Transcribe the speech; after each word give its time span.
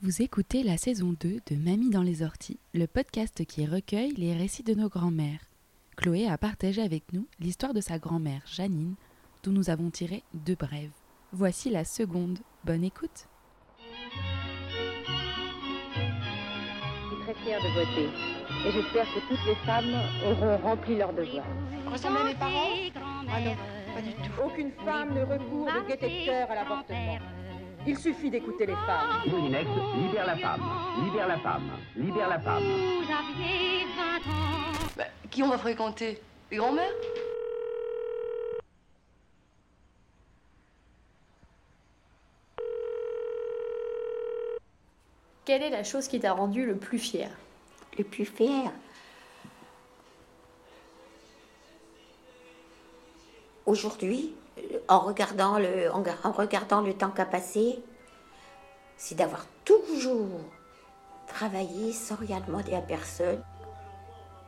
Vous 0.00 0.22
écoutez 0.22 0.62
la 0.62 0.76
saison 0.76 1.12
2 1.18 1.40
de 1.44 1.56
Mamie 1.56 1.90
dans 1.90 2.04
les 2.04 2.22
orties, 2.22 2.60
le 2.72 2.86
podcast 2.86 3.44
qui 3.44 3.66
recueille 3.66 4.12
les 4.12 4.32
récits 4.32 4.62
de 4.62 4.74
nos 4.74 4.88
grands-mères. 4.88 5.40
Chloé 5.96 6.28
a 6.28 6.38
partagé 6.38 6.82
avec 6.82 7.12
nous 7.12 7.26
l'histoire 7.40 7.74
de 7.74 7.80
sa 7.80 7.98
grand-mère 7.98 8.42
Janine, 8.46 8.94
dont 9.42 9.50
nous 9.50 9.70
avons 9.70 9.90
tiré 9.90 10.22
deux 10.34 10.54
brèves. 10.54 10.92
Voici 11.32 11.68
la 11.68 11.84
seconde. 11.84 12.38
Bonne 12.62 12.84
écoute. 12.84 13.26
Je 13.80 13.82
suis 17.16 17.24
très 17.24 17.34
fière 17.42 17.60
de 17.60 17.68
voter. 17.74 18.08
Et 18.68 18.70
j'espère 18.70 19.06
que 19.12 19.18
toutes 19.28 19.46
les 19.48 19.56
femmes 19.66 19.96
auront 20.24 20.58
rempli 20.58 20.96
leur 20.96 21.12
devoir. 21.12 21.44
Ressemble 21.90 22.18
à 22.18 22.24
mes 22.24 22.34
parents? 22.36 22.70
Ah 23.32 23.40
non, 23.40 23.56
pas 23.92 24.02
du 24.02 24.12
tout. 24.12 24.42
Aucune 24.46 24.70
femme 24.84 25.12
ne 25.12 25.22
recourt 25.22 25.66
de 25.66 26.24
cœur 26.24 26.48
à 26.52 26.54
l'avortement. 26.54 27.18
Il 27.86 27.96
suffit 27.98 28.30
d'écouter 28.30 28.66
les 28.66 28.74
femmes. 28.74 29.22
Moulinex, 29.28 29.66
libère 29.96 30.26
la 30.26 30.36
femme, 30.36 30.62
libère 31.04 31.28
la 31.28 31.38
femme, 31.38 31.70
libère 31.96 32.28
la 32.28 32.38
femme. 32.38 32.62
Vous 32.62 33.12
aviez 33.12 33.86
20 33.96 34.30
ans. 34.30 34.90
Bah, 34.96 35.04
qui 35.30 35.42
on 35.42 35.48
va 35.48 35.58
fréquenter? 35.58 36.20
Les 36.50 36.58
grands-mères? 36.58 36.92
Quelle 45.44 45.62
est 45.62 45.70
la 45.70 45.82
chose 45.82 46.08
qui 46.08 46.20
t'a 46.20 46.32
rendu 46.32 46.66
le 46.66 46.76
plus 46.76 46.98
fier? 46.98 47.30
Le 47.96 48.04
plus 48.04 48.26
fier? 48.26 48.70
Aujourd'hui, 53.68 54.34
en 54.88 55.00
regardant 55.00 55.58
le, 55.58 55.92
en, 55.92 56.02
en 56.24 56.32
regardant 56.32 56.80
le 56.80 56.94
temps 56.94 57.10
qu'a 57.10 57.26
passé, 57.26 57.78
c'est 58.96 59.14
d'avoir 59.14 59.44
toujours 59.66 60.40
travaillé 61.26 61.92
sans 61.92 62.14
rien 62.14 62.40
demander 62.40 62.72
à 62.72 62.80
personne. 62.80 63.42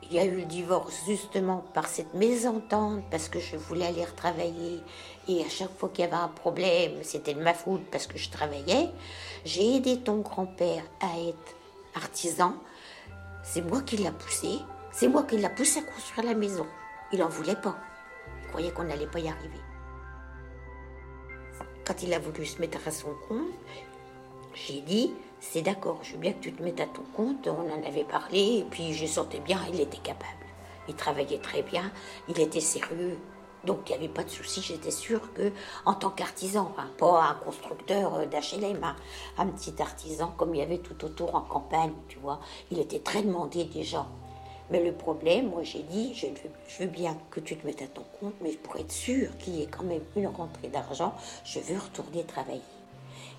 Il 0.04 0.14
y 0.14 0.18
a 0.18 0.24
eu 0.24 0.36
le 0.36 0.46
divorce 0.46 1.02
justement 1.06 1.62
par 1.74 1.86
cette 1.86 2.14
mésentente, 2.14 3.02
parce 3.10 3.28
que 3.28 3.40
je 3.40 3.58
voulais 3.58 3.88
aller 3.88 4.06
retravailler. 4.06 4.80
Et 5.28 5.44
à 5.44 5.50
chaque 5.50 5.76
fois 5.76 5.90
qu'il 5.90 6.06
y 6.06 6.08
avait 6.08 6.16
un 6.16 6.28
problème, 6.28 7.02
c'était 7.02 7.34
de 7.34 7.42
ma 7.42 7.52
faute 7.52 7.84
parce 7.92 8.06
que 8.06 8.16
je 8.16 8.30
travaillais. 8.30 8.88
J'ai 9.44 9.76
aidé 9.76 10.00
ton 10.00 10.20
grand-père 10.20 10.82
à 11.02 11.18
être 11.18 11.56
artisan. 11.94 12.54
C'est 13.42 13.60
moi 13.60 13.82
qui 13.82 13.98
l'a 13.98 14.12
poussé. 14.12 14.60
C'est 14.92 15.08
moi 15.08 15.24
qui 15.24 15.36
l'a 15.36 15.50
poussé 15.50 15.80
à 15.80 15.82
construire 15.82 16.26
la 16.26 16.34
maison. 16.34 16.66
Il 17.12 17.18
n'en 17.18 17.28
voulait 17.28 17.54
pas. 17.54 17.76
Croyait 18.50 18.72
qu'on 18.72 18.84
n'allait 18.84 19.06
pas 19.06 19.20
y 19.20 19.28
arriver. 19.28 19.60
Quand 21.84 22.02
il 22.02 22.12
a 22.12 22.18
voulu 22.18 22.44
se 22.44 22.60
mettre 22.60 22.86
à 22.86 22.90
son 22.90 23.14
compte, 23.28 23.48
j'ai 24.54 24.80
dit, 24.80 25.12
c'est 25.40 25.62
d'accord, 25.62 26.00
je 26.02 26.12
veux 26.12 26.18
bien 26.18 26.32
que 26.32 26.40
tu 26.40 26.52
te 26.52 26.62
mettes 26.62 26.80
à 26.80 26.86
ton 26.86 27.02
compte. 27.14 27.48
On 27.48 27.72
en 27.72 27.86
avait 27.86 28.04
parlé 28.04 28.58
et 28.58 28.66
puis 28.68 28.92
je 28.92 29.06
sentais 29.06 29.40
bien, 29.40 29.60
il 29.72 29.80
était 29.80 29.98
capable. 29.98 30.26
Il 30.88 30.94
travaillait 30.94 31.38
très 31.38 31.62
bien, 31.62 31.90
il 32.28 32.40
était 32.40 32.60
sérieux. 32.60 33.18
Donc 33.64 33.78
il 33.86 33.92
n'y 33.92 33.98
avait 33.98 34.12
pas 34.12 34.24
de 34.24 34.30
souci, 34.30 34.62
j'étais 34.62 34.90
sûre 34.90 35.32
que 35.34 35.52
en 35.84 35.94
tant 35.94 36.10
qu'artisan, 36.10 36.72
pas 36.98 37.22
un 37.22 37.34
constructeur 37.34 38.26
d'HLM, 38.26 38.82
hein, 38.82 38.96
un 39.36 39.46
petit 39.46 39.80
artisan 39.80 40.32
comme 40.36 40.54
il 40.54 40.58
y 40.58 40.62
avait 40.62 40.78
tout 40.78 41.04
autour 41.04 41.34
en 41.34 41.42
campagne, 41.42 41.92
tu 42.08 42.18
vois, 42.18 42.40
il 42.70 42.78
était 42.78 43.00
très 43.00 43.22
demandé 43.22 43.64
déjà. 43.64 44.06
Mais 44.70 44.82
le 44.84 44.92
problème, 44.92 45.50
moi 45.50 45.62
j'ai 45.62 45.82
dit, 45.82 46.14
je 46.14 46.26
veux, 46.78 46.86
bien 46.86 47.16
que 47.30 47.40
tu 47.40 47.56
te 47.56 47.66
mettes 47.66 47.82
à 47.82 47.86
ton 47.88 48.04
compte, 48.20 48.34
mais 48.40 48.52
pour 48.52 48.76
être 48.76 48.92
sûr 48.92 49.36
qu'il 49.38 49.56
y 49.56 49.62
ait 49.62 49.66
quand 49.66 49.82
même 49.82 50.02
une 50.16 50.28
rentrée 50.28 50.68
d'argent, 50.68 51.14
je 51.44 51.58
veux 51.58 51.78
retourner 51.78 52.24
travailler. 52.24 52.60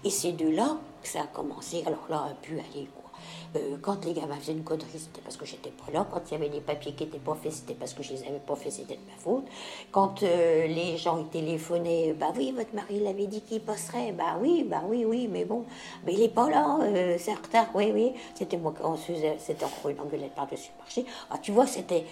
Et 0.04 0.10
c'est 0.10 0.34
de 0.34 0.50
là 0.50 0.78
que 1.02 1.08
ça 1.08 1.22
a 1.22 1.28
commencé. 1.28 1.84
Alors 1.86 2.08
là, 2.10 2.28
a 2.32 2.34
pu 2.42 2.54
aller 2.54 2.88
quoi. 2.96 3.11
Euh, 3.56 3.78
quand 3.82 4.06
les 4.06 4.14
gamins 4.14 4.36
faisaient 4.36 4.54
une 4.54 4.64
connerie, 4.64 4.88
c'était 4.94 5.22
parce 5.22 5.38
que 5.38 5.46
j'étais 5.46 5.72
pas 5.72 5.92
là. 5.92 6.08
Quand 6.12 6.22
il 6.30 6.34
y 6.34 6.36
avait 6.36 6.50
des 6.50 6.62
papiers 6.62 6.94
qui 6.94 7.06
n'étaient 7.06 7.20
pas 7.20 7.36
faits, 7.36 7.52
c'était 7.52 7.74
parce 7.74 7.94
que 7.94 8.04
je 8.04 8.14
les 8.14 8.24
avais 8.24 8.40
pas 8.40 8.56
faits, 8.56 8.72
c'était 8.72 8.96
de 8.96 9.06
ma 9.08 9.18
faute. 9.18 9.46
Quand 9.92 10.24
euh, 10.24 10.68
les 10.68 10.98
gens 10.98 11.20
ils 11.20 11.28
téléphonaient, 11.28 12.14
bah 12.14 12.34
oui, 12.36 12.54
votre 12.56 12.74
mari 12.74 13.00
l'avait 13.00 13.28
dit 13.28 13.42
qu'il 13.42 13.62
passerait. 13.62 14.12
Bah 14.14 14.38
oui, 14.42 14.66
bah 14.68 14.82
oui, 14.88 15.06
oui, 15.06 15.28
mais 15.30 15.46
bon, 15.46 15.66
mais 16.06 16.14
il 16.14 16.22
est 16.22 16.30
pas 16.30 16.50
là, 16.50 16.80
euh, 16.82 17.18
c'est 17.20 17.32
en 17.32 17.36
retard, 17.36 17.68
oui, 17.74 17.92
oui. 17.94 18.14
C'était 18.36 18.58
moi 18.58 18.74
qui 18.74 19.14
faisait, 19.14 19.38
c'était 19.40 19.66
encore 19.66 19.90
une 19.90 20.00
engueulade 20.00 20.32
par-dessus 20.36 20.72
le 20.76 20.80
marché. 20.80 21.06
Ah, 21.30 21.38
tu 21.38 21.52
vois, 21.52 21.68
c'était, 21.68 22.06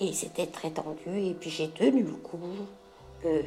et 0.00 0.12
c'était 0.12 0.46
très 0.46 0.70
tendu. 0.70 0.98
Et 1.06 1.34
puis 1.34 1.50
j'ai 1.50 1.68
tenu 1.68 2.02
le 2.02 2.12
coup. 2.12 2.38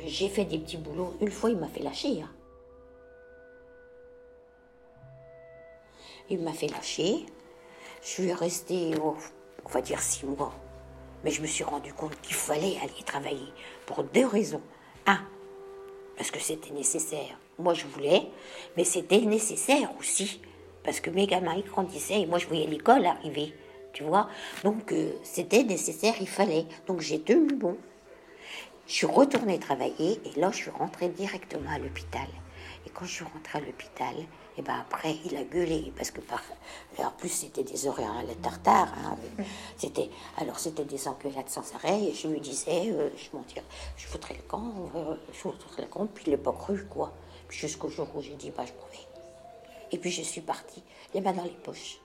j'ai 0.06 0.30
fait 0.30 0.46
des 0.46 0.60
petits 0.60 0.78
boulots. 0.78 1.14
Une 1.22 1.32
fois, 1.32 1.50
il 1.50 1.58
m'a 1.58 1.68
fait 1.68 1.82
lâcher. 1.84 2.22
Hein. 2.22 2.30
Il 6.30 6.42
m'a 6.42 6.54
fait 6.54 6.68
lâcher. 6.68 7.26
Je 8.02 8.08
suis 8.08 8.34
restée, 8.34 8.92
on 9.02 9.70
va 9.70 9.82
dire, 9.82 10.02
six 10.02 10.26
mois. 10.26 10.54
Mais 11.24 11.32
je 11.32 11.42
me 11.42 11.48
suis 11.48 11.64
rendu 11.64 11.94
compte 11.94 12.20
qu'il 12.22 12.36
fallait 12.36 12.78
aller 12.82 13.04
travailler 13.06 13.54
pour 13.86 14.04
deux 14.04 14.26
raisons. 14.26 14.62
Un, 15.06 15.20
parce 16.18 16.32
que 16.32 16.40
c'était 16.40 16.74
nécessaire. 16.74 17.38
Moi, 17.60 17.74
je 17.74 17.86
voulais, 17.86 18.28
mais 18.78 18.84
c'était 18.84 19.22
nécessaire 19.22 19.90
aussi. 20.00 20.42
Parce 20.84 21.00
que 21.00 21.10
mes 21.10 21.28
gamins, 21.28 21.56
ils 21.56 21.64
grandissaient 21.64 22.22
et 22.22 22.26
moi, 22.26 22.40
je 22.40 22.48
voyais 22.48 22.68
l'école 22.68 23.06
arriver. 23.06 23.54
Tu 23.94 24.04
vois 24.04 24.28
Donc, 24.64 24.92
euh, 24.92 25.14
c'était 25.24 25.64
nécessaire, 25.64 26.16
il 26.20 26.28
fallait. 26.28 26.66
Donc, 26.88 27.00
j'ai 27.00 27.22
tenu 27.22 27.54
bon. 27.54 27.78
Je 28.88 28.94
suis 28.94 29.06
retournée 29.06 29.60
travailler 29.60 30.20
et 30.26 30.40
là, 30.40 30.52
je 30.52 30.58
suis 30.58 30.72
rentrée 30.72 31.10
directement 31.10 31.72
à 31.72 31.80
l'hôpital. 31.80 32.28
Et 32.86 32.90
quand 32.90 33.06
je 33.06 33.14
suis 33.14 33.24
rentrée 33.24 33.60
à 33.60 33.62
l'hôpital, 33.62 34.16
et 34.56 34.62
ben 34.62 34.76
après, 34.80 35.16
il 35.26 35.36
a 35.36 35.44
gueulé 35.44 35.92
parce 35.96 36.12
que 36.12 36.22
par, 36.22 36.42
en 37.00 37.12
plus 37.12 37.30
c'était 37.30 37.64
des 37.64 37.88
horaires 37.88 38.16
à 38.18 38.24
la 38.24 38.36
tartare. 38.36 38.94
Hein, 39.04 39.18
c'était 39.78 40.10
alors 40.38 40.60
c'était 40.60 40.86
des 40.86 41.08
engueulades 41.08 41.50
sans 41.50 41.74
arrêt. 41.76 42.04
Et 42.04 42.14
je 42.14 42.28
lui 42.28 42.40
disais, 42.40 42.92
euh, 42.92 43.10
je 43.18 43.36
m'en 43.36 43.44
dire, 43.44 43.64
je 43.98 44.06
foutrais 44.06 44.36
le 44.36 44.44
camp, 44.44 44.72
euh, 44.96 45.16
je 45.32 45.38
foutrais 45.40 45.82
le 45.82 45.88
camp. 45.88 46.06
Puis 46.06 46.26
il 46.28 46.32
n'est 46.32 46.38
pas 46.38 46.52
cru 46.52 46.86
quoi. 46.86 47.14
Jusqu'au 47.50 47.90
jour 47.90 48.08
où 48.16 48.22
j'ai 48.22 48.36
dit, 48.36 48.52
bah 48.52 48.64
je 48.66 48.74
m'en 48.74 48.88
vais. 48.92 49.08
Et 49.92 49.98
puis 49.98 50.12
je 50.12 50.22
suis 50.22 50.42
partie, 50.42 50.84
les 51.14 51.22
mains 51.22 51.34
dans 51.34 51.44
les 51.44 51.50
poches. 51.50 52.00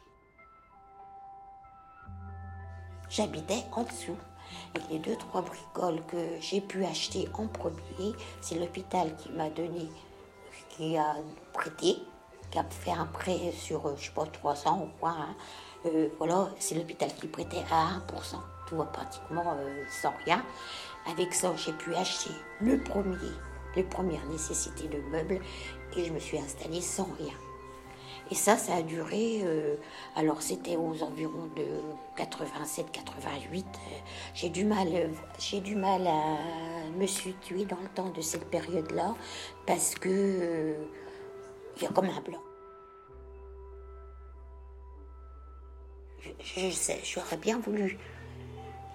J'habitais 3.11 3.65
en 3.73 3.83
dessous. 3.83 4.17
Et 4.75 4.93
les 4.93 4.99
deux, 4.99 5.17
trois 5.17 5.43
bricoles 5.43 6.03
que 6.07 6.17
j'ai 6.41 6.63
pu 6.63 6.85
acheter 6.85 7.29
en 7.35 7.47
premier, 7.47 8.15
c'est 8.41 8.55
l'hôpital 8.55 9.15
qui 9.17 9.31
m'a 9.31 9.51
donné, 9.51 9.89
qui 10.71 10.97
a 10.97 11.17
prêté, 11.53 11.99
qui 12.51 12.59
a 12.59 12.65
fait 12.65 12.93
un 12.93 13.07
prêt 13.07 13.53
sur, 13.53 13.97
je 13.97 14.07
sais 14.07 14.13
pas, 14.13 14.27
300 14.27 14.83
ou 14.83 14.99
quoi. 15.01 15.11
Hein. 15.11 15.35
Euh, 15.87 16.09
voilà, 16.19 16.49
c'est 16.59 16.75
l'hôpital 16.75 17.13
qui 17.15 17.29
prêtait 17.29 17.65
à 17.71 17.99
1%, 17.99 18.37
tout 18.69 18.77
va 18.77 18.85
pratiquement 18.85 19.55
euh, 19.59 19.85
sans 19.89 20.13
rien. 20.25 20.45
Avec 21.11 21.33
ça, 21.33 21.55
j'ai 21.57 21.73
pu 21.73 21.95
acheter 21.95 22.31
le 22.61 22.79
premier, 22.79 23.17
les 23.77 23.85
premières 23.85 24.27
nécessités 24.27 24.89
de 24.89 24.99
meubles 25.11 25.41
et 25.97 26.05
je 26.05 26.13
me 26.13 26.19
suis 26.19 26.39
installée 26.39 26.81
sans 26.81 27.09
rien. 27.19 27.35
Et 28.31 28.35
ça, 28.35 28.59
ça 28.59 28.75
a 28.75 28.83
duré, 28.83 29.41
euh, 29.43 29.77
alors 30.15 30.43
c'était 30.43 30.77
aux 30.77 31.03
environs 31.03 31.49
de 31.57 31.65
87-88. 32.23 33.65
J'ai 34.35 34.51
du 34.51 34.65
mal, 34.65 34.89
j'ai 35.39 35.61
du 35.61 35.77
mal 35.77 36.07
à 36.07 36.37
me 36.99 37.07
situer 37.07 37.65
dans 37.65 37.81
le 37.81 37.89
temps 37.89 38.11
de 38.11 38.21
cette 38.21 38.51
période-là 38.51 39.15
parce 39.67 39.95
que 39.95 40.75
comme 41.87 42.07
un 42.07 42.21
blanc. 42.21 42.41
Je, 46.41 46.71
sais, 46.71 47.01
j'aurais 47.05 47.37
bien 47.37 47.59
voulu 47.59 47.99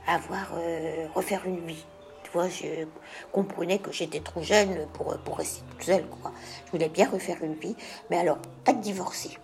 avoir, 0.07 0.51
euh, 0.55 1.07
refaire 1.15 1.45
une 1.45 1.65
vie. 1.65 1.85
Tu 2.23 2.31
vois, 2.31 2.49
je 2.49 2.85
comprenais 3.31 3.79
que 3.79 3.91
j'étais 3.91 4.19
trop 4.19 4.41
jeune 4.41 4.87
pour, 4.93 5.17
pour 5.19 5.37
rester 5.37 5.61
toute 5.71 5.83
seule. 5.83 6.05
Je 6.65 6.71
voulais 6.71 6.89
bien 6.89 7.09
refaire 7.09 7.43
une 7.43 7.53
vie, 7.55 7.75
mais 8.09 8.17
alors, 8.17 8.37
pas 8.65 8.73
de 8.73 8.81
divorcer. 8.81 9.37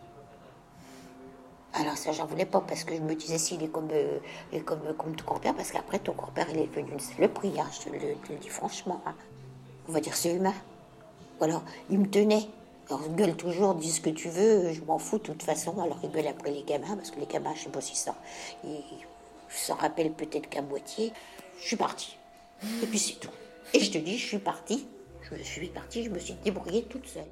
Alors 1.74 1.98
ça, 1.98 2.12
j'en 2.12 2.26
voulais 2.26 2.46
pas, 2.46 2.62
parce 2.62 2.84
que 2.84 2.96
je 2.96 3.02
me 3.02 3.14
disais, 3.16 3.38
s'il 3.38 3.64
est 3.64 3.68
comme, 3.68 3.90
euh, 3.92 4.18
il 4.52 4.60
est 4.60 4.62
comme, 4.62 4.94
comme 4.98 5.16
ton 5.16 5.24
grand-père, 5.24 5.56
parce 5.56 5.72
qu'après, 5.72 6.00
ton 6.00 6.14
grand-père, 6.14 6.48
il 6.50 6.58
est 6.60 6.68
devenu 6.68 6.92
une 6.92 7.00
saloperie, 7.00 7.60
hein, 7.60 7.68
je 7.72 7.90
te 7.90 7.90
le, 8.34 8.38
dis 8.40 8.50
franchement. 8.50 9.02
hein. 9.06 9.14
On 9.88 9.92
va 9.92 10.00
dire, 10.02 10.16
c'est 10.16 10.34
humain. 10.34 10.54
Voilà, 11.38 11.62
il 11.90 12.00
me 12.00 12.08
tenait. 12.10 12.48
Alors, 12.90 13.08
gueule 13.10 13.36
toujours, 13.36 13.76
dis 13.76 13.92
ce 13.92 14.02
que 14.02 14.10
tu 14.10 14.30
veux, 14.30 14.74
je 14.74 14.82
m'en 14.82 14.98
fous 14.98 15.20
de 15.20 15.24
toute 15.24 15.44
façon. 15.44 15.80
Alors, 15.80 16.00
il 16.04 16.10
gueule 16.10 16.28
après 16.28 16.50
les 16.50 16.64
gamins, 16.64 16.96
parce 16.96 17.12
que 17.12 17.20
les 17.20 17.28
gamins, 17.28 17.54
je 17.56 17.66
sais 17.66 17.70
pas 17.70 17.82
si 17.82 17.96
ça. 17.96 18.16
Ils 18.64 18.82
s'en 19.48 19.76
rappellent 19.76 20.14
peut-être 20.14 20.50
qu'à 20.50 20.64
moitié. 20.64 21.14
Je 21.62 21.68
suis 21.68 21.76
partie. 21.76 22.18
Et 22.82 22.88
puis 22.88 22.98
c'est 22.98 23.20
tout. 23.20 23.30
Et 23.74 23.80
je 23.80 23.92
te 23.92 24.00
dis, 24.00 24.18
je 24.18 24.26
suis 24.26 24.40
partie. 24.40 24.88
Je 25.22 25.44
suis 25.44 25.68
partie, 25.68 26.04
je 26.04 26.10
me 26.10 26.18
suis 26.18 26.34
débrouillée 26.34 26.84
toute 26.84 27.08
seule. 27.08 27.30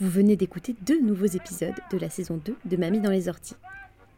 Vous 0.00 0.10
venez 0.10 0.34
d'écouter 0.34 0.74
deux 0.82 1.00
nouveaux 1.00 1.26
épisodes 1.26 1.78
de 1.92 1.98
la 1.98 2.10
saison 2.10 2.40
2 2.44 2.56
de 2.64 2.76
Mamie 2.76 3.00
dans 3.00 3.12
les 3.12 3.28
orties. 3.28 3.54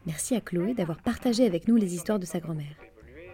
Merci 0.07 0.35
à 0.35 0.41
Chloé 0.41 0.73
d'avoir 0.73 1.03
partagé 1.03 1.45
avec 1.45 1.67
nous 1.67 1.75
les 1.75 1.93
histoires 1.93 2.17
de 2.17 2.25
sa 2.25 2.39
grand-mère. 2.39 2.75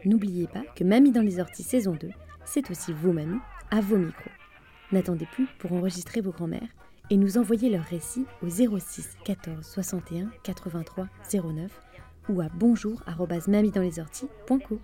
N'oubliez 0.04 0.48
pas 0.48 0.64
que 0.76 0.84
Mamie 0.84 1.14
dans 1.14 1.22
les 1.22 1.40
orties 1.40 1.64
saison 1.64 1.94
2, 1.94 2.10
c'est 2.44 2.70
aussi 2.70 2.92
vous, 2.92 3.14
mamie, 3.14 3.40
à 3.72 3.80
vos 3.80 3.96
micros. 3.96 4.30
N'attendez 4.92 5.26
plus 5.26 5.48
pour 5.58 5.72
enregistrer 5.72 6.20
vos 6.20 6.32
grands-mères 6.32 6.68
et 7.10 7.16
nous 7.16 7.38
envoyer 7.38 7.70
leurs 7.70 7.86
récits 7.86 8.26
au 8.42 8.50
06 8.50 9.16
14 9.24 9.66
61 9.66 10.30
83 10.44 11.08
09 11.34 11.72
ou 12.28 12.42
à 12.42 12.50
bonjour@mamiedanslesorties.co. 12.54 14.80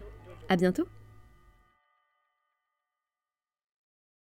À 0.48 0.56
bientôt. 0.56 0.88